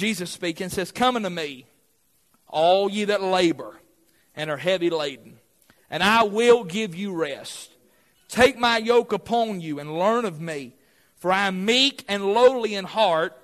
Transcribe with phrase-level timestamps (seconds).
[0.00, 1.66] Jesus speaking, says, Come unto me,
[2.48, 3.78] all ye that labor
[4.34, 5.38] and are heavy laden,
[5.90, 7.70] and I will give you rest.
[8.26, 10.72] Take my yoke upon you and learn of me,
[11.16, 13.36] for I am meek and lowly in heart,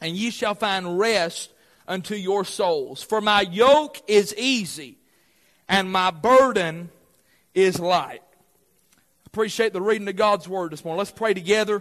[0.00, 1.52] and ye shall find rest
[1.86, 3.00] unto your souls.
[3.00, 4.98] For my yoke is easy,
[5.68, 6.90] and my burden
[7.54, 8.24] is light.
[9.26, 10.98] Appreciate the reading of God's word this morning.
[10.98, 11.80] Let's pray together,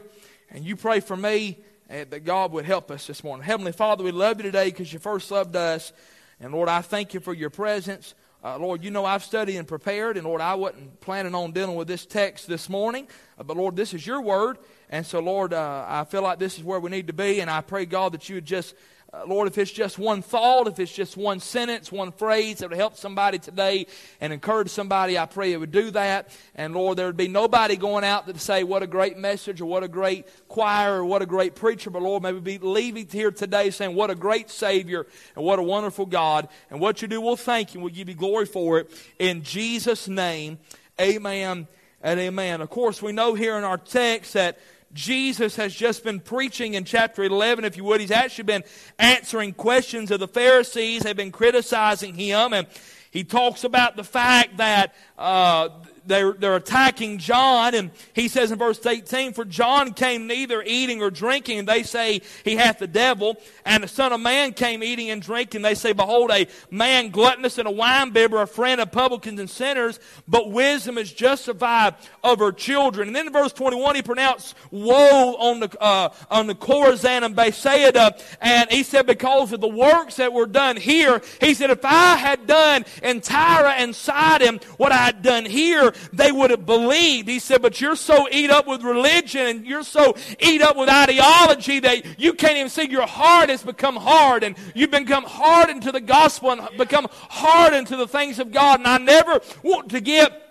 [0.51, 1.57] and you pray for me
[1.87, 3.45] that God would help us this morning.
[3.45, 5.93] Heavenly Father, we love you today because you first loved us.
[6.39, 8.15] And Lord, I thank you for your presence.
[8.43, 11.75] Uh, Lord, you know I've studied and prepared, and Lord, I wasn't planning on dealing
[11.75, 13.07] with this text this morning.
[13.39, 14.57] Uh, but Lord, this is your word.
[14.89, 17.39] And so, Lord, uh, I feel like this is where we need to be.
[17.39, 18.75] And I pray, God, that you would just
[19.15, 22.69] Uh, Lord, if it's just one thought, if it's just one sentence, one phrase that
[22.69, 23.87] would help somebody today
[24.19, 26.29] and encourage somebody, I pray it would do that.
[26.55, 29.65] And Lord, there would be nobody going out to say what a great message or
[29.65, 33.31] what a great choir or what a great preacher, but Lord, maybe be leaving here
[33.31, 36.49] today saying what a great Savior and what a wonderful God.
[36.69, 37.79] And what you do, we'll thank you.
[37.79, 38.91] We'll give you glory for it.
[39.17, 40.57] In Jesus' name,
[40.99, 41.67] amen
[42.01, 42.59] and amen.
[42.59, 44.59] Of course, we know here in our text that
[44.95, 47.99] Jesus has just been preaching in chapter 11, if you would.
[47.99, 48.63] He's actually been
[48.97, 51.03] answering questions of the Pharisees.
[51.03, 52.53] They've been criticizing him.
[52.53, 52.65] And
[53.11, 55.67] he talks about the fact that uh,
[56.05, 61.01] they're, they're attacking John, and he says in verse 18, For John came neither eating
[61.01, 63.37] or drinking, and they say he hath the devil.
[63.65, 65.61] And the Son of Man came eating and drinking.
[65.61, 69.99] They say, Behold, a man gluttonous and a winebibber, a friend of publicans and sinners,
[70.27, 73.07] but wisdom is justified of her children.
[73.09, 77.35] And then in verse 21, he pronounced woe on the, uh, on the Chorazin and
[77.35, 81.83] Bethsaida, and he said, Because of the works that were done here, he said, If
[81.83, 86.65] I had done in Tyre and Sidon what I had done here, they would have
[86.65, 87.27] believed.
[87.27, 90.89] He said, but you're so eat up with religion and you're so eat up with
[90.89, 95.83] ideology that you can't even see your heart has become hard and you've become hardened
[95.83, 98.79] to the gospel and become hardened to the things of God.
[98.79, 100.44] And I never want to get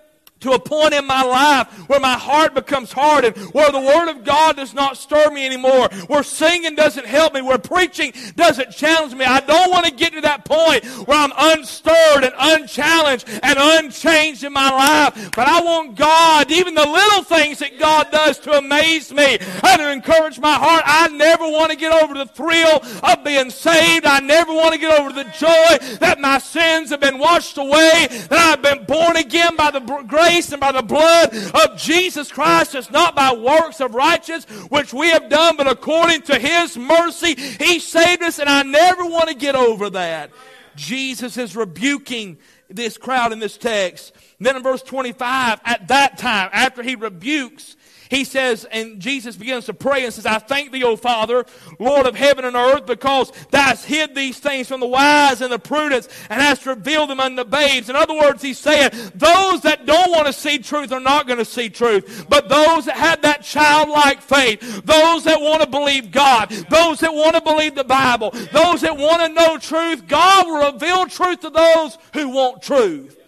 [0.44, 4.24] to a point in my life where my heart becomes hardened, where the Word of
[4.24, 9.14] God does not stir me anymore, where singing doesn't help me, where preaching doesn't challenge
[9.14, 9.24] me.
[9.24, 14.44] I don't want to get to that point where I'm unstirred and unchallenged and unchanged
[14.44, 15.30] in my life.
[15.34, 19.78] But I want God, even the little things that God does to amaze me and
[19.80, 20.82] to encourage my heart.
[20.84, 24.04] I never want to get over the thrill of being saved.
[24.04, 28.08] I never want to get over the joy that my sins have been washed away,
[28.28, 32.30] that I've been born again by the grace grace and by the blood of Jesus
[32.32, 32.74] Christ.
[32.74, 37.34] It's not by works of righteousness which we have done, but according to His mercy,
[37.36, 40.30] He saved us, and I never want to get over that.
[40.74, 44.12] Jesus is rebuking this crowd in this text.
[44.40, 47.76] then in verse 25, at that time, after He rebukes,
[48.14, 51.44] he says, and Jesus begins to pray and says, I thank thee, O Father,
[51.78, 55.52] Lord of heaven and earth, because thou hast hid these things from the wise and
[55.52, 57.90] the prudent and hast revealed them unto babes.
[57.90, 61.38] In other words, he's saying, those that don't want to see truth are not going
[61.38, 62.26] to see truth.
[62.28, 67.12] But those that have that childlike faith, those that want to believe God, those that
[67.12, 71.40] want to believe the Bible, those that want to know truth, God will reveal truth
[71.40, 73.18] to those who want truth.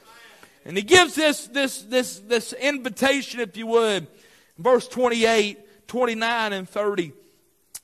[0.64, 4.08] And he gives this, this, this, this invitation, if you would,
[4.59, 7.12] verse 28, 29, and 30.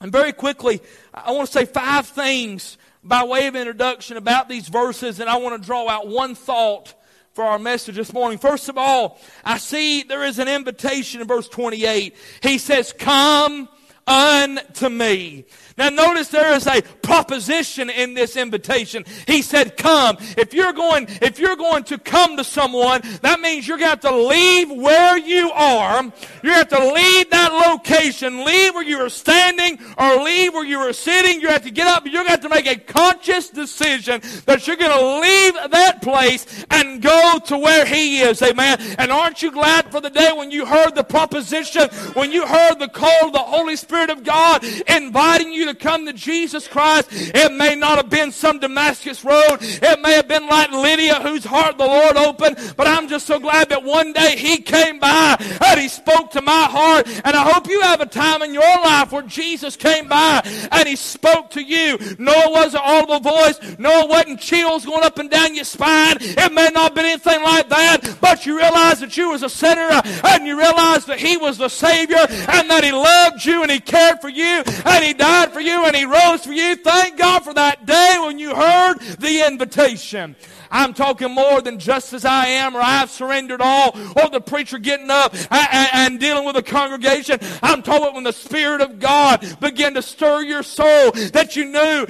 [0.00, 0.80] And very quickly,
[1.14, 5.36] I want to say five things by way of introduction about these verses, and I
[5.36, 6.94] want to draw out one thought
[7.34, 8.38] for our message this morning.
[8.38, 12.14] First of all, I see there is an invitation in verse 28.
[12.42, 13.68] He says, Come
[14.06, 15.44] unto me.
[15.82, 19.04] Now notice there is a proposition in this invitation.
[19.26, 20.16] He said, come.
[20.36, 24.08] If you're going, if you're going to come to someone, that means you're going to
[24.08, 26.04] have to leave where you are.
[26.44, 30.78] You have to leave that location, leave where you are standing or leave where you
[30.78, 31.40] are sitting.
[31.40, 32.04] You have to get up.
[32.04, 36.00] You're going to have to make a conscious decision that you're going to leave that
[36.02, 38.40] place and go to where He is.
[38.42, 38.78] Amen.
[38.98, 42.78] And aren't you glad for the day when you heard the proposition, when you heard
[42.78, 46.68] the call of the Holy Spirit of God inviting you you to come to Jesus
[46.68, 47.08] Christ.
[47.10, 49.58] It may not have been some Damascus road.
[49.60, 52.74] It may have been like Lydia whose heart the Lord opened.
[52.76, 56.42] But I'm just so glad that one day he came by and he spoke to
[56.42, 57.06] my heart.
[57.24, 60.88] And I hope you have a time in your life where Jesus came by and
[60.88, 61.98] he spoke to you.
[62.18, 63.78] No, it wasn't audible voice.
[63.78, 66.16] No, it wasn't chills going up and down your spine.
[66.20, 68.18] It may not have been anything like that.
[68.20, 71.68] But you realized that you was a sinner and you realized that he was the
[71.68, 75.60] Savior and that he loved you and he cared for you and he died for
[75.60, 76.76] you and he rose for you.
[76.76, 80.36] Thank God for that day when you heard the invitation.
[80.72, 84.78] I'm talking more than just as I am or I've surrendered all or the preacher
[84.78, 87.38] getting up and, and dealing with the congregation.
[87.62, 92.06] I'm talking when the Spirit of God began to stir your soul that you knew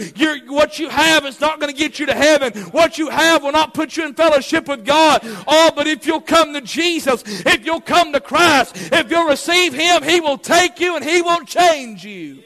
[0.47, 2.53] what you have is not going to get you to heaven.
[2.71, 5.21] What you have will not put you in fellowship with God.
[5.49, 9.75] Oh, but if you'll come to Jesus, if you'll come to Christ, if you'll receive
[9.75, 12.45] Him, He will take you and He will change you.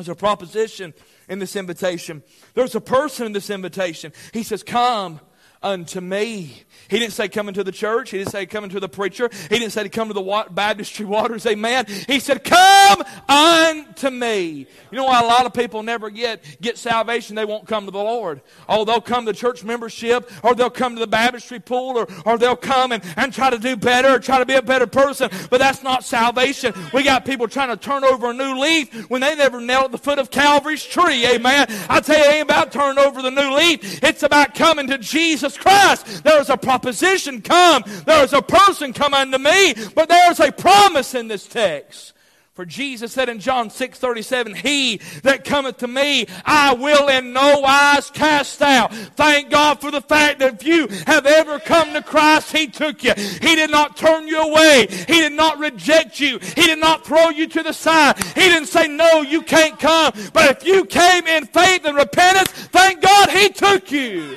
[0.00, 0.94] There's a proposition
[1.28, 2.22] in this invitation.
[2.54, 4.14] There's a person in this invitation.
[4.32, 5.20] He says, Come
[5.62, 6.62] unto me.
[6.88, 8.10] He didn't say come into the church.
[8.10, 9.30] He didn't say come into the preacher.
[9.48, 11.46] He didn't say to come to the baptistry waters.
[11.46, 11.86] Amen.
[12.06, 14.66] He said, come unto me.
[14.90, 17.36] You know why a lot of people never get, get salvation?
[17.36, 18.40] They won't come to the Lord.
[18.68, 22.38] Oh, they'll come to church membership or they'll come to the baptistry pool or, or
[22.38, 25.30] they'll come and, and try to do better or try to be a better person.
[25.50, 26.74] But that's not salvation.
[26.92, 29.92] We got people trying to turn over a new leaf when they never knelt at
[29.92, 31.26] the foot of Calvary's tree.
[31.26, 31.66] Amen.
[31.88, 34.02] I tell you, it ain't about turning over the new leaf.
[34.02, 36.24] It's about coming to Jesus Christ.
[36.24, 37.84] There is a proposition come.
[38.06, 39.74] There is a person come unto me.
[39.94, 42.14] But there is a promise in this text.
[42.60, 47.32] For Jesus said in John 6 37, He that cometh to me, I will in
[47.32, 48.92] no wise cast out.
[48.92, 53.02] Thank God for the fact that if you have ever come to Christ, He took
[53.02, 53.14] you.
[53.14, 54.88] He did not turn you away.
[54.90, 56.38] He did not reject you.
[56.38, 58.22] He did not throw you to the side.
[58.34, 60.12] He didn't say, No, you can't come.
[60.34, 64.36] But if you came in faith and repentance, thank God He took you.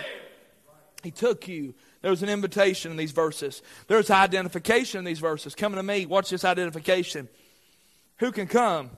[1.04, 1.76] He took you.
[2.02, 3.62] There's an invitation in these verses.
[3.88, 5.54] There's identification in these verses.
[5.54, 7.28] Coming to me, watch this identification.
[8.20, 8.90] Who can come?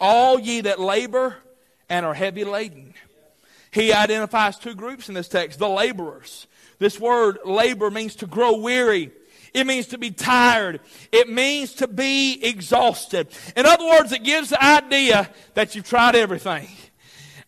[0.00, 1.36] All ye that labor
[1.88, 2.94] and are heavy laden.
[3.72, 6.46] He identifies two groups in this text the laborers.
[6.78, 9.10] This word labor means to grow weary.
[9.54, 10.80] It means to be tired.
[11.10, 13.28] It means to be exhausted.
[13.56, 16.68] In other words, it gives the idea that you've tried everything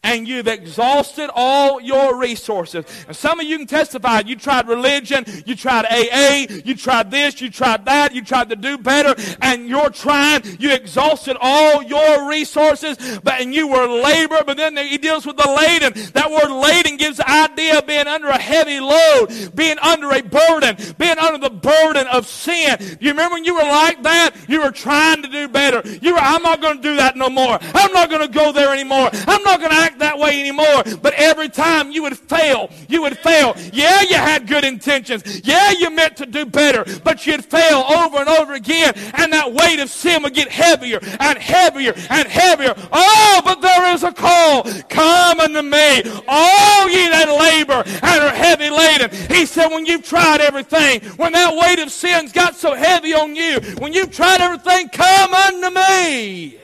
[0.05, 2.85] and you've exhausted all your resources.
[3.09, 7.41] And some of you can testify, you tried religion, you tried AA, you tried this,
[7.41, 12.29] you tried that, you tried to do better, and you're trying, you exhausted all your
[12.29, 15.93] resources, but and you were labor, but then he deals with the laden.
[16.13, 20.23] That word laden gives the idea of being under a heavy load, being under a
[20.23, 22.77] burden, being under the burden of sin.
[23.01, 24.33] You remember when you were like that?
[24.49, 25.83] You were trying to do better.
[26.03, 27.59] You were, I'm not going to do that no more.
[27.75, 29.09] I'm not going to go there anymore.
[29.13, 30.83] I'm not going to act that way anymore.
[31.03, 33.57] But every time you would fail, you would fail.
[33.73, 35.43] Yeah, you had good intentions.
[35.45, 38.93] Yeah, you meant to do better, but you'd fail over and over again.
[39.15, 42.75] And that weight of sin would get heavier and heavier and heavier.
[42.93, 44.65] Oh, but there is a call.
[44.89, 49.11] Come unto me, all ye that labor and are heavy laden.
[49.35, 53.35] He said, when you've tried everything, when that weight of sin's got so heavy on
[53.35, 56.64] you, when you've tried everything, come unto me.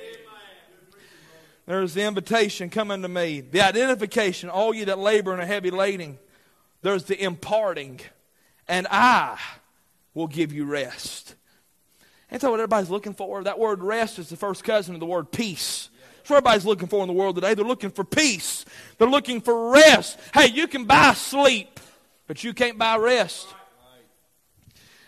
[1.67, 3.41] There's the invitation, come unto me.
[3.41, 6.19] The identification, all you that labor and are heavy laden.
[6.83, 8.01] There's the imparting,
[8.67, 9.39] and I
[10.15, 11.35] will give you rest.
[12.33, 13.43] Ain't that what everybody's looking for?
[13.45, 15.91] That word rest is the first cousin of the word peace.
[16.19, 17.55] That's what everybody's looking for in the world today.
[17.55, 18.65] They're looking for peace.
[18.99, 20.19] They're looking for rest.
[20.33, 21.79] Hey, you can buy sleep,
[22.27, 23.49] but you can't buy rest.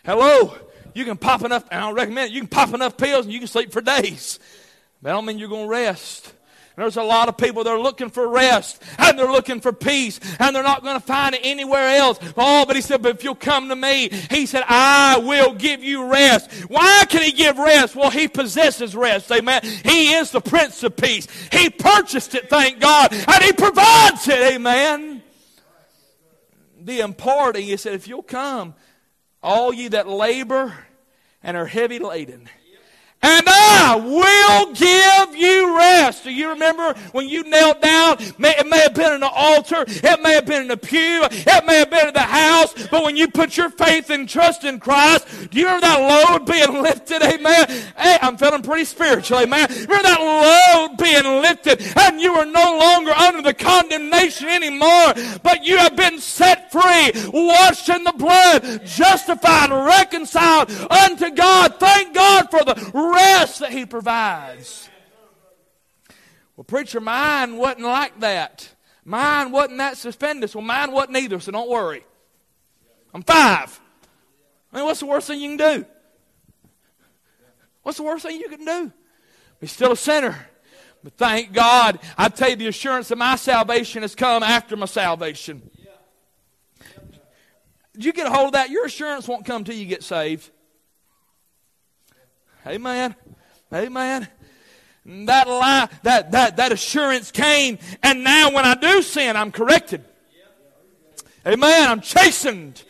[0.04, 0.54] Hello?
[0.94, 3.38] You can pop enough, I don't recommend it, you can pop enough pills and you
[3.38, 4.38] can sleep for days.
[5.00, 6.32] But I don't mean you're going to rest.
[6.76, 10.18] There's a lot of people that are looking for rest and they're looking for peace
[10.38, 12.18] and they're not going to find it anywhere else.
[12.36, 15.84] Oh, but he said, but if you'll come to me, he said, I will give
[15.84, 16.50] you rest.
[16.68, 17.94] Why can he give rest?
[17.94, 19.30] Well, he possesses rest.
[19.30, 19.62] Amen.
[19.84, 21.28] He is the Prince of Peace.
[21.52, 24.54] He purchased it, thank God, and he provides it.
[24.54, 25.22] Amen.
[26.80, 28.74] The imparting, he said, if you'll come,
[29.42, 30.74] all ye that labor
[31.42, 32.48] and are heavy laden,
[33.22, 36.24] and I will give you rest.
[36.24, 38.16] Do you remember when you knelt down?
[38.20, 41.66] It may have been in the altar, it may have been in the pew, it
[41.66, 44.80] may have been in the house, but when you put your faith and trust in
[44.80, 47.22] Christ, do you remember that load being lifted?
[47.22, 47.66] Amen.
[47.96, 49.68] Hey, I'm feeling pretty spiritual, amen.
[49.70, 55.64] Remember that load being lifted, and you are no longer under the condemnation anymore, but
[55.64, 61.78] you have been set free, washed in the blood, justified, reconciled unto God.
[61.78, 64.88] Thank God for the rest that He provides.
[66.56, 68.74] Well, preacher, mine wasn't like that.
[69.04, 70.54] Mine wasn't that suspended.
[70.54, 72.04] Well, mine wasn't either, so don't worry.
[73.14, 73.80] I'm five.
[74.72, 75.86] I mean, what's the worst thing you can do?
[77.82, 78.92] What's the worst thing you can do?
[79.60, 80.46] Be still a sinner.
[81.02, 84.86] But thank God, I tell you, the assurance of my salvation has come after my
[84.86, 85.68] salvation.
[87.92, 88.70] Did you get a hold of that?
[88.70, 90.48] Your assurance won't come till you get saved.
[92.66, 93.14] Amen.
[93.72, 94.28] Amen.
[95.04, 100.04] that lie, that, that, that assurance came, and now when I do sin, I'm corrected.
[101.46, 101.88] Amen.
[101.88, 102.82] I'm chastened.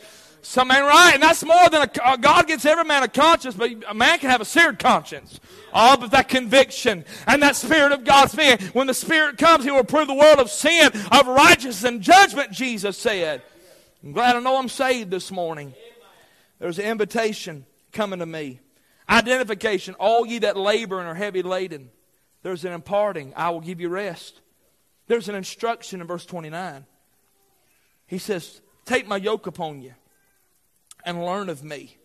[0.45, 3.95] Something right, and that's more than a God gets every man a conscience, but a
[3.95, 5.41] man can have a seared conscience.
[5.73, 9.71] All but that conviction and that Spirit of God's being, when the Spirit comes, He
[9.71, 13.41] will prove the world of sin, of righteousness, and judgment, Jesus said.
[14.03, 15.75] I'm glad I know I'm saved this morning.
[16.59, 18.61] There's an invitation coming to me.
[19.13, 21.91] Identification, all ye that labor and are heavy laden.
[22.43, 24.41] There's an imparting, I will give you rest.
[25.07, 26.87] There's an instruction in verse 29.
[28.07, 29.93] He says, Take my yoke upon you
[31.05, 31.99] and learn of me,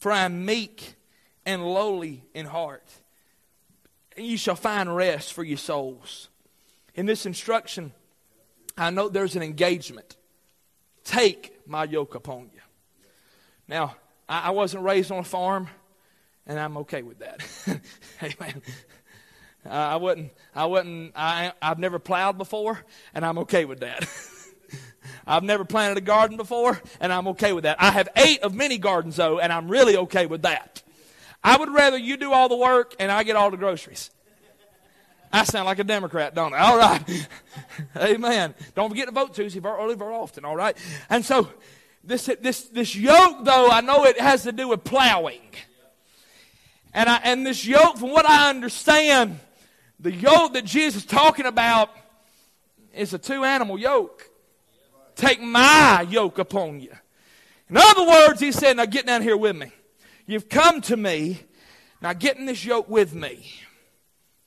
[0.00, 0.96] for I am meek
[1.44, 2.90] and lowly in heart.
[4.16, 6.28] And you shall find rest for your souls.
[6.96, 7.92] In this instruction,
[8.76, 10.16] I know there's an engagement.
[11.04, 12.60] Take my yoke upon you.
[13.68, 13.94] Now,
[14.28, 15.68] I wasn't raised on a farm,
[16.46, 17.44] and I'm okay with that.
[18.22, 18.62] Amen.
[19.64, 20.32] Uh, I wasn't.
[20.54, 21.12] I wasn't.
[21.16, 22.84] I, I've never plowed before,
[23.14, 24.08] and I'm okay with that.
[25.26, 27.76] I've never planted a garden before, and I'm okay with that.
[27.80, 30.82] I have ate of many gardens, though, and I'm really okay with that.
[31.42, 34.10] I would rather you do all the work and I get all the groceries.
[35.32, 36.58] I sound like a Democrat, don't I?
[36.58, 37.28] All right.
[37.96, 38.54] Amen.
[38.74, 40.76] Don't forget to vote Tuesday early, very often, all right?
[41.08, 41.48] And so,
[42.02, 45.40] this, this, this yoke, though, I know it has to do with plowing.
[46.96, 49.38] And, I, and this yoke, from what I understand,
[50.00, 51.90] the yoke that Jesus is talking about
[52.94, 54.30] is a two animal yoke.
[55.14, 56.92] Take my yoke upon you.
[57.68, 59.72] In other words, he said, Now get down here with me.
[60.26, 61.40] You've come to me.
[62.00, 63.46] Now get in this yoke with me.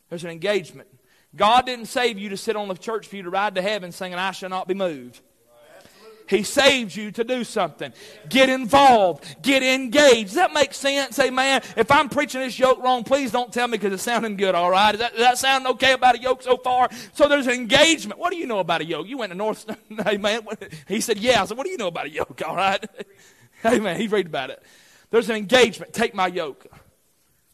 [0.09, 0.87] There's an engagement.
[1.35, 4.17] God didn't save you to sit on the church pew to ride to heaven singing,
[4.17, 5.21] I shall not be moved.
[6.29, 7.91] He saved you to do something.
[8.29, 9.41] Get involved.
[9.41, 10.27] Get engaged.
[10.27, 11.17] Does that make sense?
[11.17, 11.63] Amen.
[11.75, 14.69] If I'm preaching this yoke wrong, please don't tell me because it's sounding good, all
[14.69, 14.91] right?
[14.91, 16.87] Does that, that sound okay about a yoke so far?
[17.13, 18.19] So there's engagement.
[18.19, 19.07] What do you know about a yoke?
[19.07, 19.65] You went to North,
[20.07, 20.41] amen.
[20.87, 21.41] He said, yeah.
[21.41, 22.87] I said, what do you know about a yoke, all right?
[23.65, 23.99] Amen.
[23.99, 24.63] He read about it.
[25.09, 25.91] There's an engagement.
[25.91, 26.65] Take my yoke.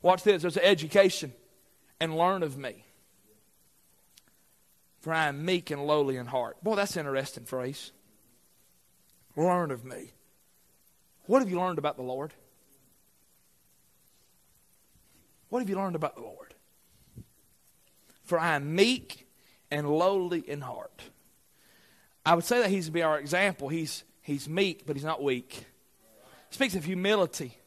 [0.01, 0.41] Watch this.
[0.41, 1.33] There's an education.
[1.99, 2.83] And learn of me.
[4.99, 6.61] For I am meek and lowly in heart.
[6.63, 7.91] Boy, that's interesting phrase.
[9.35, 10.13] Learn of me.
[11.25, 12.33] What have you learned about the Lord?
[15.49, 16.53] What have you learned about the Lord?
[18.23, 19.27] For I am meek
[19.71, 21.01] and lowly in heart.
[22.25, 23.69] I would say that he's to be our example.
[23.69, 25.53] He's, he's meek, but he's not weak.
[25.53, 27.57] He speaks of humility.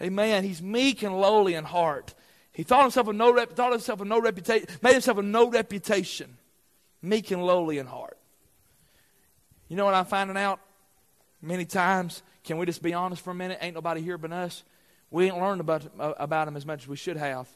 [0.00, 0.44] Amen.
[0.44, 2.14] He's meek and lowly in heart.
[2.52, 5.50] He thought himself of no rep, thought himself of no reputation, made himself of no
[5.50, 6.36] reputation.
[7.00, 8.18] Meek and lowly in heart.
[9.68, 10.60] You know what I'm finding out?
[11.42, 13.58] Many times, can we just be honest for a minute?
[13.60, 14.62] Ain't nobody here but us.
[15.10, 17.48] We ain't learned about, uh, about him as much as we should have.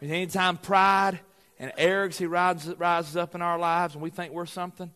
[0.00, 1.18] Anytime pride
[1.58, 4.92] and arrogance rises, rises up in our lives and we think we're something,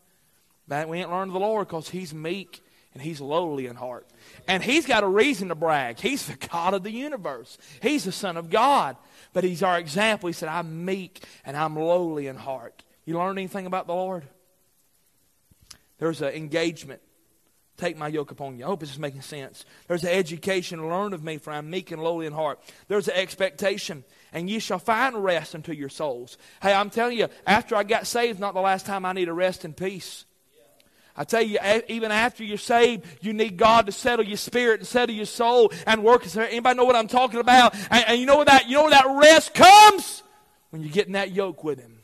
[0.69, 4.07] that we ain't learned the Lord because he's meek and he's lowly in heart.
[4.47, 5.99] And he's got a reason to brag.
[5.99, 7.57] He's the God of the universe.
[7.81, 8.97] He's the Son of God.
[9.33, 10.27] But he's our example.
[10.27, 12.85] He said, I'm meek and I'm lowly in heart.
[13.07, 14.25] You learned anything about the Lord?
[15.99, 17.01] There's an engagement
[17.83, 18.65] take my yoke upon you.
[18.65, 19.65] I hope this is making sense.
[19.89, 22.61] There's an education, learn of me, for I'm meek and lowly in heart.
[22.89, 26.39] There's an expectation, and ye shall find rest unto your souls.
[26.63, 29.33] Hey, I'm telling you, after I got saved, not the last time I need a
[29.33, 30.25] rest and peace.
[31.15, 31.59] I tell you,
[31.89, 35.71] even after you're saved, you need God to settle your spirit and settle your soul
[35.87, 36.25] and work.
[36.37, 37.75] Anybody know what I'm talking about?
[37.91, 40.23] And, and you know where that you know where that rest comes
[40.71, 41.99] when you're getting that yoke with Him.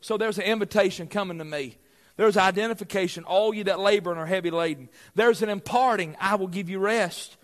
[0.00, 1.78] So there's an invitation coming to me.
[2.16, 4.88] There's identification, all you that labor and are heavy laden.
[5.14, 7.36] There's an imparting, I will give you rest.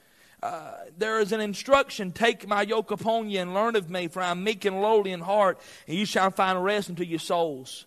[0.43, 4.23] Uh, there is an instruction, take my yoke upon you and learn of me, for
[4.23, 7.87] I am meek and lowly in heart, and you shall find rest unto your souls.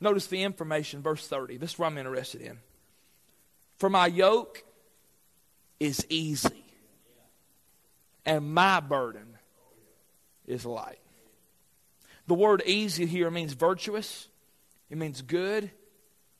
[0.00, 1.56] Notice the information, verse 30.
[1.56, 2.58] This is what I'm interested in.
[3.78, 4.62] For my yoke
[5.80, 6.64] is easy,
[8.24, 9.38] and my burden
[10.46, 10.98] is light.
[12.28, 14.28] The word easy here means virtuous,
[14.88, 15.70] it means good,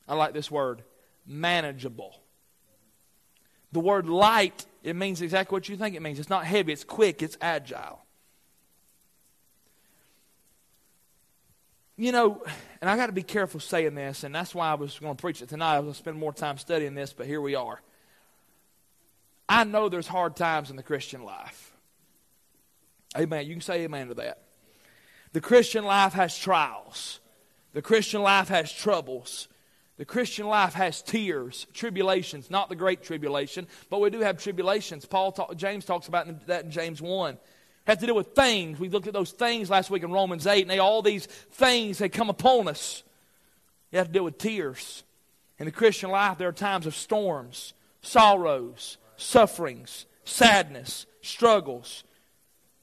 [0.07, 0.83] I like this word
[1.25, 2.19] manageable.
[3.71, 6.19] The word light, it means exactly what you think it means.
[6.19, 7.99] It's not heavy, it's quick, it's agile.
[11.95, 12.43] You know,
[12.81, 15.21] and I got to be careful saying this, and that's why I was going to
[15.21, 15.75] preach it tonight.
[15.75, 17.81] I was going to spend more time studying this, but here we are.
[19.47, 21.71] I know there's hard times in the Christian life.
[23.15, 23.45] Amen.
[23.45, 24.41] You can say amen to that.
[25.33, 27.19] The Christian life has trials.
[27.73, 29.47] The Christian life has troubles.
[30.03, 35.05] The Christian life has tears, tribulations, not the great tribulation, but we do have tribulations.
[35.05, 37.37] Paul, talk, James talks about that in James 1.
[37.87, 38.81] have to deal with things.
[38.81, 41.99] We looked at those things last week in Romans 8, and they, all these things
[41.99, 43.01] that come upon us.
[43.93, 45.05] You have to deal with tears.
[45.57, 52.03] In the Christian life, there are times of storms, sorrows, sufferings, sadness, struggles.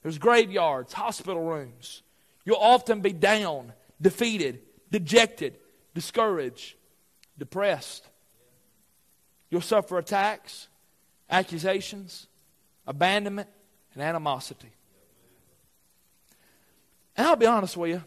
[0.01, 2.01] There's graveyards, hospital rooms.
[2.45, 5.59] You'll often be down, defeated, dejected,
[5.93, 6.77] discouraged,
[7.41, 8.07] depressed.
[9.49, 10.67] You'll suffer attacks,
[11.27, 12.27] accusations,
[12.85, 13.49] abandonment,
[13.95, 14.69] and animosity.
[17.17, 18.03] And I'll be honest with you.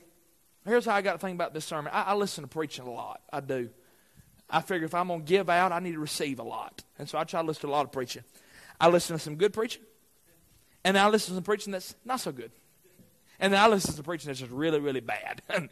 [0.64, 1.91] Here's how I got to think about this sermon.
[1.93, 3.23] I, I listen to preaching a lot.
[3.33, 3.71] I do.
[4.49, 6.85] I figure if I'm going to give out, I need to receive a lot.
[6.97, 8.23] And so I try to listen to a lot of preaching.
[8.81, 9.83] I listen to some good preaching,
[10.85, 12.53] and I listen to some preaching that's not so good.
[13.41, 15.43] And then I listen to some preaching that's just really, really bad.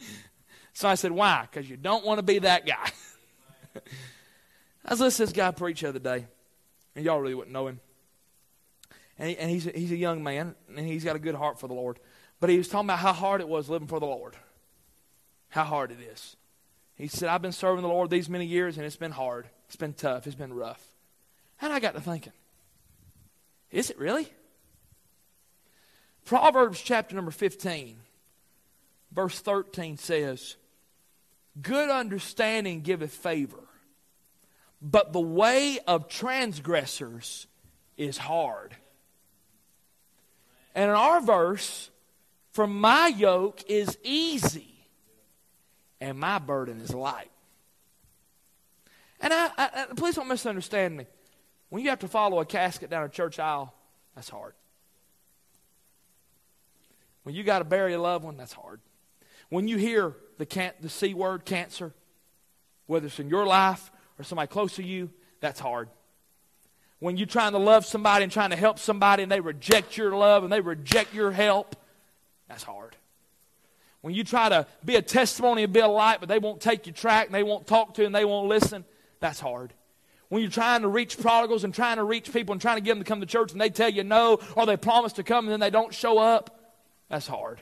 [0.73, 1.47] so I said, Why?
[1.49, 2.91] Because you don't want to be that guy.
[3.75, 6.27] I was listening to this guy preach the other day,
[6.95, 7.81] and y'all really wouldn't know him.
[9.19, 11.69] And, he, and he's, he's a young man, and he's got a good heart for
[11.69, 11.99] the Lord.
[12.41, 14.37] But he was talking about how hard it was living for the Lord.
[15.51, 16.37] How hard it is.
[16.97, 19.47] He said, I've been serving the Lord these many years, and it's been hard.
[19.67, 20.27] It's been tough.
[20.27, 20.85] It's been rough.
[21.61, 22.33] And I got to thinking,
[23.71, 24.29] is it really?
[26.25, 27.97] Proverbs chapter number 15,
[29.13, 30.57] verse 13 says,
[31.61, 33.69] Good understanding giveth favor,
[34.81, 37.47] but the way of transgressors
[37.97, 38.75] is hard.
[40.75, 41.91] And in our verse,
[42.53, 44.87] from my yoke is easy,
[46.01, 47.31] and my burden is light.
[49.21, 51.07] And I, I, please don't misunderstand me.
[51.69, 53.73] When you have to follow a casket down a church aisle,
[54.15, 54.55] that's hard.
[57.23, 58.81] When you got to bury a loved one, that's hard.
[59.49, 61.93] When you hear the, can- the C word, cancer,
[62.87, 65.11] whether it's in your life or somebody close to you,
[65.41, 65.89] that's hard.
[66.99, 70.15] When you're trying to love somebody and trying to help somebody and they reject your
[70.15, 71.75] love and they reject your help,
[72.49, 72.97] that's hard.
[74.03, 76.87] When you try to be a testimony and be a light, but they won't take
[76.87, 78.85] your track and they won't talk to you and they won't listen,
[79.21, 79.73] that's hard
[80.33, 82.93] when you're trying to reach prodigals and trying to reach people and trying to get
[82.93, 85.45] them to come to church and they tell you no or they promise to come
[85.45, 86.73] and then they don't show up,
[87.11, 87.61] that's hard.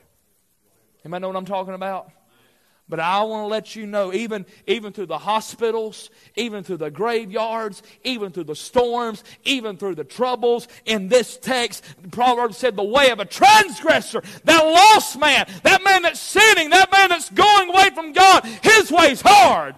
[1.04, 2.12] Anybody know what I'm talking about?
[2.90, 6.90] But I want to let you know, even, even through the hospitals, even through the
[6.90, 12.82] graveyards, even through the storms, even through the troubles, in this text, Proverbs said, the
[12.82, 17.70] way of a transgressor, that lost man, that man that's sinning, that man that's going
[17.70, 19.76] away from God, his way's hard.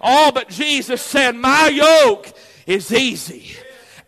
[0.00, 2.32] Oh, but Jesus said, My yoke
[2.66, 3.56] is easy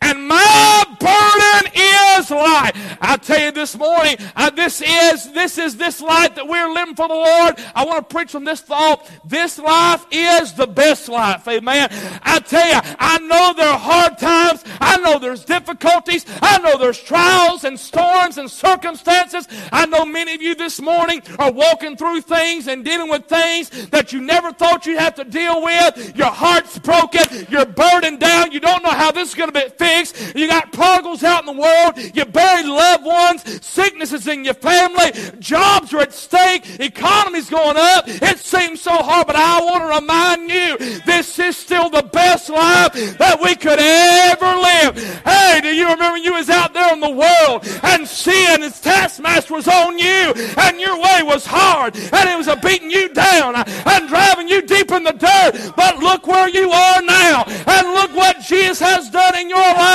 [0.07, 2.73] and my burden is light.
[3.01, 6.95] I tell you this morning, uh, this is this is this life that we're living
[6.95, 7.57] for the Lord.
[7.75, 9.11] I want to preach from this thought.
[9.25, 11.47] This life is the best life.
[11.49, 11.89] Amen.
[12.23, 14.65] I tell you, I know there are hard times.
[14.81, 16.25] I know there's difficulties.
[16.41, 19.49] I know there's trials and storms and circumstances.
[19.73, 23.89] I know many of you this morning are walking through things and dealing with things
[23.89, 26.17] that you never thought you'd have to deal with.
[26.17, 27.25] Your heart's broken.
[27.51, 28.53] You're burdened down.
[28.53, 29.96] You don't know how this is going to be fixed.
[30.35, 31.99] You got prodigals out in the world.
[32.15, 33.65] You buried loved ones.
[33.65, 35.13] Sicknesses in your family.
[35.39, 36.81] Jobs are at stake.
[36.81, 38.05] Economy's going up.
[38.07, 42.49] It seems so hard, but I want to remind you this is still the best
[42.51, 45.23] life that we could ever live.
[45.25, 49.55] Hey, do you remember you was out there in the world and sin, its taskmaster
[49.55, 53.55] was on you and your way was hard and it was a beating you down
[53.57, 55.73] and driving you deep in the dirt.
[55.77, 59.86] But look where you are now and look what Jesus has done in your life.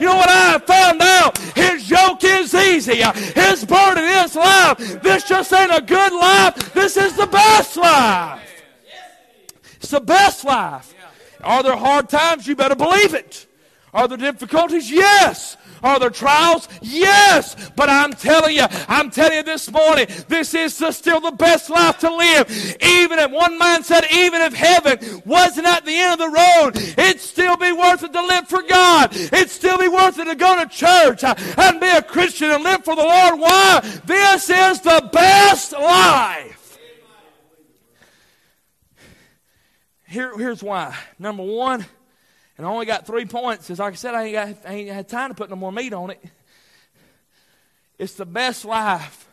[0.00, 1.38] You know what I found out?
[1.56, 3.02] His yoke is easy.
[3.34, 4.76] His burden is light.
[5.02, 6.74] This just ain't a good life.
[6.74, 8.42] This is the best life.
[9.76, 10.94] It's the best life.
[11.42, 12.46] Are there hard times?
[12.46, 13.46] You better believe it.
[13.92, 14.90] Are there difficulties?
[14.90, 15.56] Yes.
[15.86, 16.68] Are there trials?
[16.82, 17.54] Yes.
[17.76, 21.70] But I'm telling you, I'm telling you this morning, this is the, still the best
[21.70, 22.50] life to live.
[22.82, 26.76] Even if one man said, even if heaven wasn't at the end of the road,
[26.98, 29.14] it'd still be worth it to live for God.
[29.14, 32.84] It'd still be worth it to go to church and be a Christian and live
[32.84, 33.38] for the Lord.
[33.38, 33.80] Why?
[34.06, 36.78] This is the best life.
[40.08, 40.96] Here, here's why.
[41.16, 41.86] Number one,
[42.56, 44.90] and I only got three points, because like I said, I ain't, got, I ain't
[44.90, 46.22] had time to put no more meat on it.
[47.98, 49.28] It's the best life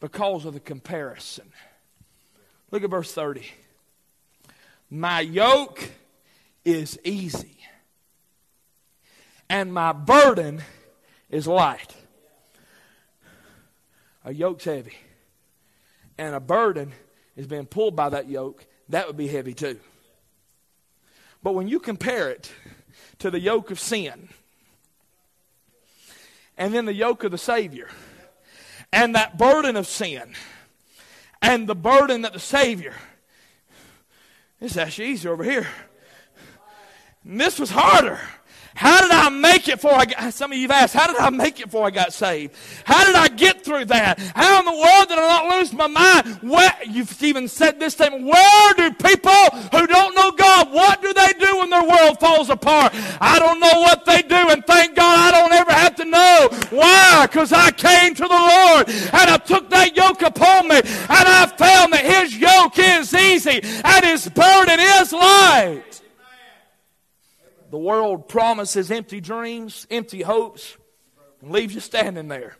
[0.00, 1.50] because of the comparison.
[2.70, 3.46] Look at verse 30.
[4.90, 5.90] My yoke
[6.64, 7.56] is easy,
[9.48, 10.62] and my burden
[11.30, 11.94] is light.
[14.24, 14.96] A yoke's heavy,
[16.18, 16.92] and a burden
[17.36, 18.64] is being pulled by that yoke.
[18.90, 19.80] That would be heavy too.
[21.42, 22.52] But when you compare it
[23.18, 24.28] to the yoke of sin
[26.56, 27.88] and then the yoke of the Savior,
[28.92, 30.34] and that burden of sin
[31.40, 32.94] and the burden that the Savior.
[34.60, 35.66] It's actually easier over here.
[37.24, 38.20] And this was harder.
[38.74, 41.16] How did I make it before I got, some of you have asked, how did
[41.16, 42.54] I make it before I got saved?
[42.84, 44.18] How did I get through that?
[44.34, 46.38] How in the world did I not lose my mind?
[46.42, 49.32] Where, you've even said this statement, where do people
[49.72, 52.92] who don't know God, what do they do when their world falls apart?
[53.20, 56.48] I don't know what they do and thank God I don't ever have to know.
[56.70, 57.26] Why?
[57.26, 61.46] Because I came to the Lord and I took that yoke upon me and I
[61.56, 66.00] found that His yoke is easy and His burden is light.
[67.72, 70.76] The world promises empty dreams, empty hopes,
[71.40, 72.58] and leaves you standing there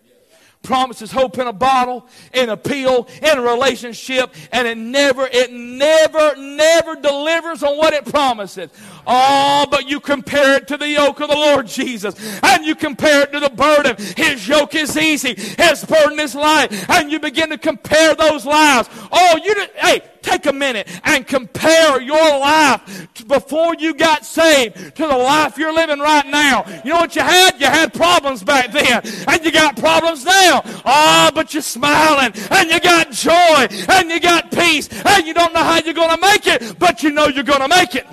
[0.63, 5.53] promises hope in a bottle, in a pill, in a relationship, and it never, it
[5.53, 8.71] never, never delivers on what it promises.
[9.05, 13.23] Oh, but you compare it to the yoke of the Lord Jesus, and you compare
[13.23, 13.97] it to the burden.
[14.17, 18.89] His yoke is easy, His burden is light, and you begin to compare those lives.
[19.11, 25.07] Oh, you, hey, take a minute and compare your life before you got saved to
[25.07, 26.65] the life you're living right now.
[26.85, 27.61] You know what you had?
[27.61, 30.63] You had problems back then, and you got problems now.
[30.85, 35.53] Oh, but you're smiling, and you got joy, and you got peace, and you don't
[35.53, 38.07] know how you're going to make it, but you know you're going to make it.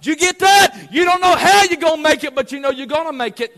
[0.00, 0.88] Did you get that?
[0.92, 3.12] You don't know how you're going to make it, but you know you're going to
[3.12, 3.56] make it.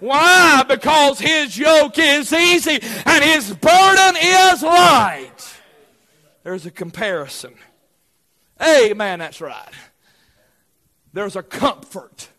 [0.00, 0.62] Why?
[0.68, 5.57] Because his yoke is easy and his burden is light.
[6.48, 7.52] There's a comparison.
[8.58, 9.68] Amen, that's right.
[11.12, 12.30] There's a comfort.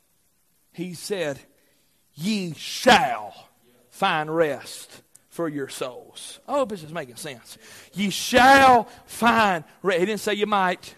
[0.74, 1.40] He said,
[2.16, 3.36] Ye shall
[3.92, 6.40] find rest for your souls.
[6.48, 7.60] I hope this is making sense.
[7.94, 10.00] Ye shall find rest.
[10.00, 10.96] He didn't say you might.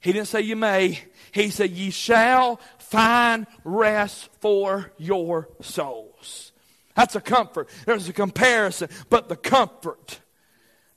[0.00, 0.98] He didn't say you may.
[1.30, 6.50] He said, Ye shall find rest for your souls.
[6.96, 7.68] That's a comfort.
[7.86, 10.18] There's a comparison, but the comfort.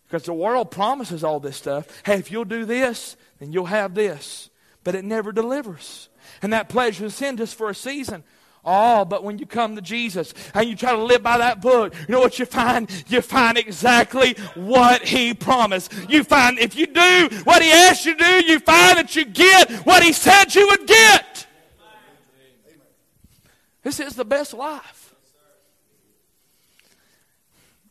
[0.08, 1.88] Because the world promises all this stuff.
[2.06, 4.50] Hey, if you'll do this, then you'll have this.
[4.84, 6.10] But it never delivers.
[6.42, 8.24] And that pleasure is sin just for a season.
[8.64, 11.94] Oh, but when you come to Jesus and you try to live by that book,
[12.08, 12.90] you know what you find?
[13.08, 15.94] You find exactly what He promised.
[16.10, 19.26] You find if you do what He asked you to do, you find that you
[19.26, 21.46] get what He said you would get.
[23.84, 25.05] This is the best life.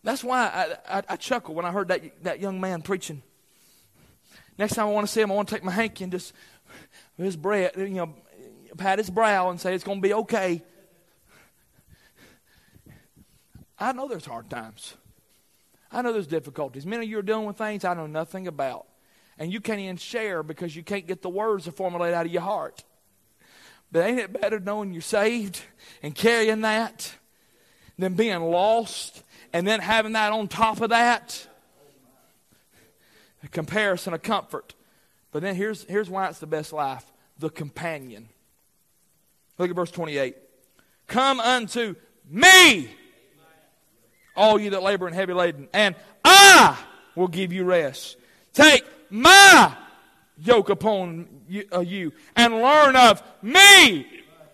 [0.04, 3.22] That's why I, I, I chuckle when I heard that, that young man preaching.
[4.58, 6.32] Next time I want to see him, I want to take my hanky and just
[7.16, 8.14] his breath, you know,
[8.76, 10.62] pat his brow and say, It's going to be okay.
[13.78, 14.94] I know there's hard times.
[15.90, 16.86] I know there's difficulties.
[16.86, 18.86] Many of you are dealing with things I know nothing about.
[19.38, 22.32] And you can't even share because you can't get the words to formulate out of
[22.32, 22.84] your heart.
[23.90, 25.60] But ain't it better knowing you're saved
[26.02, 27.14] and carrying that
[27.98, 29.23] than being lost
[29.54, 31.46] and then having that on top of that?
[33.44, 34.74] A comparison, a comfort.
[35.30, 38.28] But then here's, here's why it's the best life the companion.
[39.58, 40.36] Look at verse 28.
[41.06, 41.94] Come unto
[42.28, 42.90] me,
[44.36, 46.76] all you that labor and heavy laden, and I
[47.14, 48.16] will give you rest.
[48.52, 49.76] Take my
[50.38, 54.06] yoke upon you, uh, you and learn of me,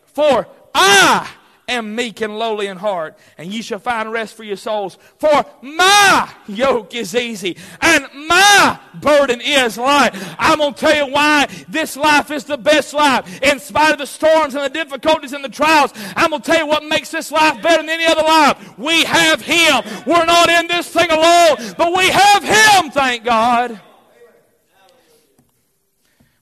[0.07, 1.31] for I
[1.71, 4.99] am meek and lowly in heart, and ye shall find rest for your souls.
[5.19, 10.11] For my yoke is easy, and my burden is light.
[10.39, 13.43] I'm going to tell you why this life is the best life.
[13.43, 16.61] In spite of the storms and the difficulties and the trials, I'm going to tell
[16.61, 18.79] you what makes this life better than any other life.
[18.79, 19.83] We have Him.
[20.07, 23.81] We're not in this thing alone, but we have Him, thank God.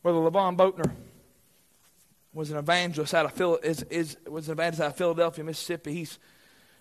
[0.03, 1.08] Brother LeVon Boatner
[2.39, 5.93] was an evangelist out of Phil, is, is, was an evangelist out of Philadelphia, Mississippi.
[5.93, 6.21] He's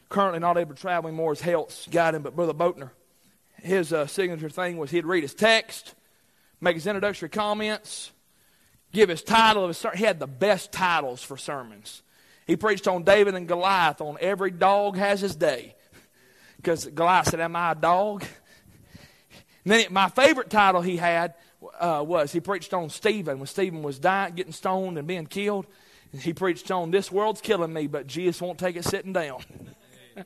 [0.08, 1.32] currently not able to travel anymore.
[1.32, 2.22] His health's got him.
[2.22, 2.92] But Brother Boatner,
[3.64, 5.96] his uh, signature thing was he'd read his text,
[6.62, 8.12] make his introductory comments,
[8.94, 9.98] give his title of his sermon.
[9.98, 12.04] He had the best titles for sermons.
[12.46, 15.76] He preached on David and Goliath on every dog has his day.
[16.58, 18.24] Because Goliath said, Am I a dog?
[19.64, 21.34] And then my favorite title he had
[21.80, 25.66] uh, was he preached on Stephen when Stephen was dying, getting stoned, and being killed.
[26.20, 29.42] He preached on this world's killing me, but Jesus won't take it sitting down.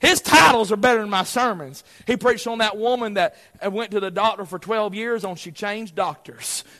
[0.00, 1.84] His titles are better than my sermons.
[2.06, 3.36] He preached on that woman that
[3.70, 6.64] went to the doctor for 12 years on she changed doctors.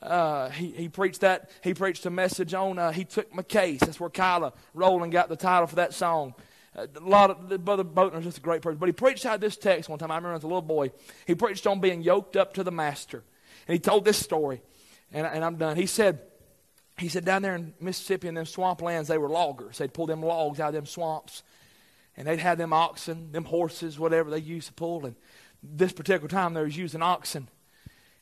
[0.00, 1.48] Uh, he, he preached that.
[1.62, 3.78] He preached a message on uh, he took my case.
[3.78, 6.34] That's where Kyla Rowland got the title for that song.
[6.74, 8.78] A lot of Brother Boatner's just a great person.
[8.78, 10.10] But he preached out this text one time.
[10.10, 10.90] I remember as a little boy.
[11.26, 13.22] He preached on being yoked up to the master.
[13.68, 14.62] And he told this story.
[15.12, 15.76] And, and I'm done.
[15.76, 16.20] He said,
[16.96, 19.78] he said down there in Mississippi in them swamplands, they were loggers.
[19.78, 21.42] They'd pull them logs out of them swamps.
[22.16, 25.06] and they'd have them oxen, them horses, whatever they used to pull.
[25.06, 25.16] And
[25.62, 27.48] this particular time they was using oxen.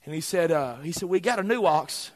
[0.05, 2.11] And he said, uh, he said, we got a new ox.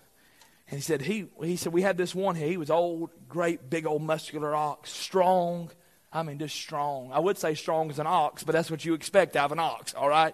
[0.71, 2.49] And he said, he, he said, we had this one here.
[2.49, 5.71] He was old, great, big old muscular ox, strong.
[6.15, 7.11] I mean, just strong.
[7.13, 9.59] I would say strong as an ox, but that's what you expect out of an
[9.59, 10.33] ox, all right?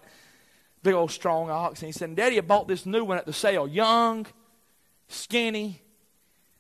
[0.82, 1.80] Big old strong ox.
[1.80, 3.66] And he said, Daddy, I bought this new one at the sale.
[3.66, 4.26] Young,
[5.08, 5.80] skinny.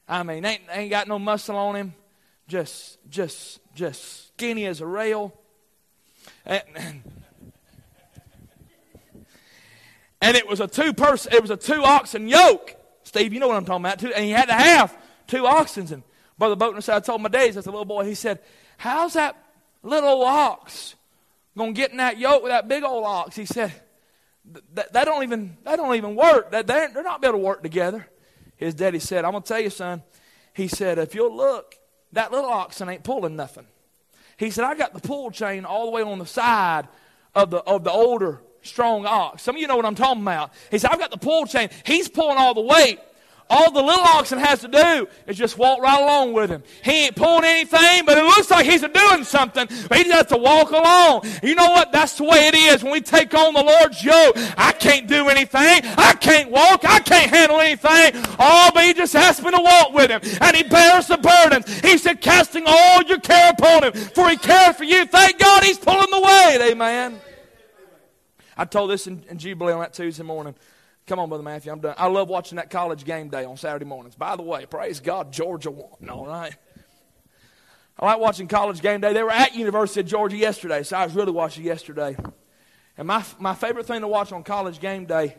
[0.08, 1.94] I mean, ain't, ain't got no muscle on him.
[2.48, 5.38] Just, just, just skinny as a rail.
[6.46, 6.62] And,
[10.22, 12.74] and it was a two person, it was a two oxen yoke.
[13.02, 13.98] Steve, you know what I'm talking about.
[13.98, 15.92] Two, and he had to have two oxen.
[15.92, 16.02] And
[16.38, 18.40] Brother Boatner said, I told my daddy, as a little boy, he said,
[18.80, 19.36] How's that
[19.82, 20.94] little ox
[21.54, 23.36] going to get in that yoke with that big old ox?
[23.36, 23.74] He said,
[24.72, 26.52] that, that don't even that don't even work.
[26.52, 28.06] That they're, they're not able to work together.
[28.56, 30.02] His daddy said, "I'm gonna tell you, son."
[30.54, 31.74] He said, "If you'll look,
[32.12, 33.66] that little oxen ain't pulling nothing."
[34.38, 36.88] He said, "I got the pull chain all the way on the side
[37.34, 39.42] of the of the older strong ox.
[39.42, 41.68] Some of you know what I'm talking about." He said, "I've got the pull chain.
[41.84, 42.98] He's pulling all the weight."
[43.50, 46.62] All the little oxen has to do is just walk right along with him.
[46.84, 50.26] He ain't pulling anything, but it looks like he's doing something, but he just has
[50.26, 51.24] to walk along.
[51.42, 51.90] You know what?
[51.90, 54.36] That's the way it is when we take on the Lord's yoke.
[54.56, 55.82] I can't do anything.
[55.98, 56.84] I can't walk.
[56.84, 58.22] I can't handle anything.
[58.38, 61.80] Oh, but he just asked me to walk with him, and he bears the burdens.
[61.80, 65.06] He said, casting all your care upon him, for he cares for you.
[65.06, 66.70] Thank God he's pulling the weight.
[66.70, 67.20] Amen.
[68.56, 70.54] I told this in, in Jubilee on that Tuesday morning.
[71.10, 71.96] Come on, Brother Matthew, I'm done.
[71.98, 74.14] I love watching that college game day on Saturday mornings.
[74.14, 76.54] By the way, praise God, Georgia won, all right?
[77.98, 79.12] I like watching college game day.
[79.12, 82.16] They were at University of Georgia yesterday, so I was really watching yesterday.
[82.96, 85.34] And my, my favorite thing to watch on college game day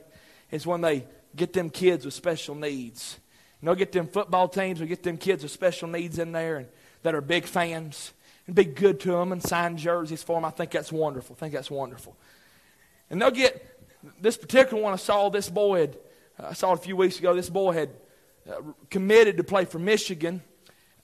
[0.52, 1.06] is when they
[1.38, 3.18] get them kids with special needs.
[3.62, 6.58] You know, get them football teams or get them kids with special needs in there
[6.58, 6.68] and
[7.04, 8.12] that are big fans
[8.46, 10.44] and be good to them and sign jerseys for them.
[10.44, 11.38] I think that's wonderful.
[11.38, 12.18] I think that's wonderful.
[13.10, 13.71] And they'll get
[14.20, 15.98] this particular one I saw, this boy had,
[16.40, 17.90] uh, I saw it a few weeks ago, this boy had
[18.50, 20.42] uh, committed to play for Michigan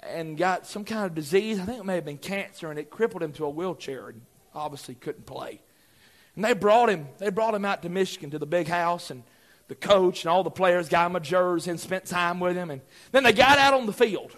[0.02, 1.60] and got some kind of disease.
[1.60, 4.22] I think it may have been cancer, and it crippled him to a wheelchair and
[4.54, 5.62] obviously couldn't play.
[6.36, 9.24] And they brought him, they brought him out to Michigan to the big house, and
[9.68, 12.72] the coach and all the players got him a jersey and spent time with him.
[12.72, 12.82] And
[13.12, 14.36] then they got out on the field.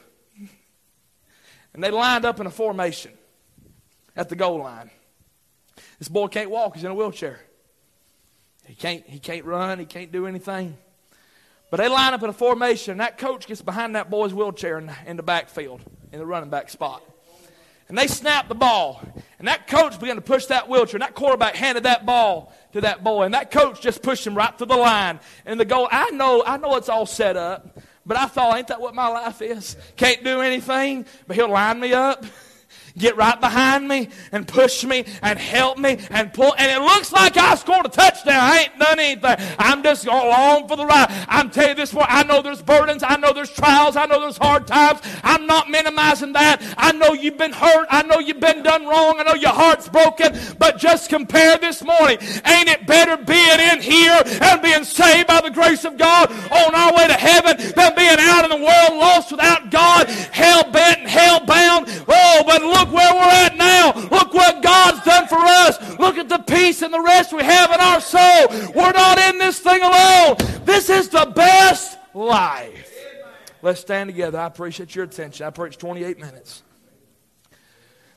[1.74, 3.12] And they lined up in a formation
[4.16, 4.90] at the goal line.
[6.00, 7.40] This boy can't walk, he's in a wheelchair.
[8.70, 10.78] He can't, he can't run, he can't do anything.
[11.72, 14.78] But they line up in a formation, and that coach gets behind that boy's wheelchair
[14.78, 17.02] in, in the backfield, in the running back spot.
[17.88, 19.02] And they snap the ball.
[19.40, 20.98] And that coach began to push that wheelchair.
[20.98, 23.24] And that quarterback handed that ball to that boy.
[23.24, 25.20] And that coach just pushed him right to the line.
[25.48, 27.80] And the goal, I know, I know it's all set up.
[28.06, 29.78] But I thought, ain't that what my life is?
[29.98, 32.24] Can't do anything, but he'll line me up
[33.00, 36.54] get right behind me and push me and help me and pull.
[36.58, 38.40] And it looks like I scored a touchdown.
[38.40, 39.36] I ain't done anything.
[39.58, 41.08] I'm just going along for the ride.
[41.28, 43.04] I'm telling you this morning, I know there's burdens.
[43.04, 43.96] I know there's trials.
[43.96, 45.00] I know there's hard times.
[45.24, 46.62] I'm not minimizing that.
[46.78, 47.88] I know you've been hurt.
[47.90, 49.16] I know you've been done wrong.
[49.20, 50.38] I know your heart's broken.
[50.58, 52.18] But just compare this morning.
[52.46, 56.76] Ain't it better being in here and being saved by the grace of God on
[56.76, 61.00] our way to heaven than being out in the world lost without God, hell bent
[61.00, 61.88] and hell bound?
[62.08, 63.94] Oh, but look Look where we're at now.
[64.10, 66.00] Look what God's done for us.
[66.00, 68.48] Look at the peace and the rest we have in our soul.
[68.74, 70.38] We're not in this thing alone.
[70.66, 72.92] This is the best life.
[73.62, 74.40] Let's stand together.
[74.40, 75.46] I appreciate your attention.
[75.46, 76.64] I preached 28 minutes.